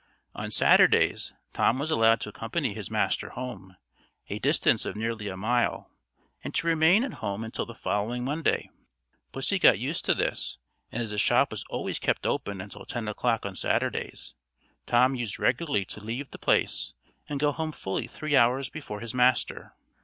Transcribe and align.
On 0.33 0.49
Saturdays, 0.49 1.35
Tom 1.53 1.77
was 1.77 1.91
allowed 1.91 2.21
to 2.21 2.29
accompany 2.29 2.73
his 2.73 2.89
master 2.89 3.29
home, 3.29 3.77
a 4.29 4.39
distance 4.39 4.83
of 4.83 4.95
nearly 4.95 5.27
a 5.27 5.37
mile, 5.37 5.91
and 6.43 6.55
to 6.55 6.65
remain 6.65 7.03
at 7.03 7.13
home 7.21 7.43
until 7.43 7.67
the 7.67 7.75
following 7.75 8.25
Monday. 8.25 8.71
Pussy 9.31 9.59
got 9.59 9.77
used 9.77 10.03
to 10.05 10.15
this; 10.15 10.57
and 10.91 11.03
as 11.03 11.11
the 11.11 11.19
shop 11.19 11.51
was 11.51 11.63
always 11.69 11.99
kept 11.99 12.25
open 12.25 12.61
until 12.61 12.83
ten 12.83 13.07
o'clock 13.07 13.45
on 13.45 13.55
Saturdays, 13.55 14.33
Tom 14.87 15.13
used 15.13 15.37
regularly 15.37 15.85
to 15.85 16.03
leave 16.03 16.29
the 16.29 16.39
place 16.39 16.95
and 17.29 17.39
go 17.39 17.51
home 17.51 17.71
fully 17.71 18.07
three 18.07 18.35
hours 18.35 18.71
before 18.71 19.01
his 19.01 19.13
master. 19.13 19.75